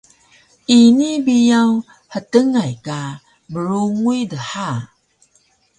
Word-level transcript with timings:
Ini 0.79 1.11
biyaw 1.25 1.71
htngay 2.13 2.73
ka 2.85 3.01
brunguy 3.51 4.21
dha 4.31 4.69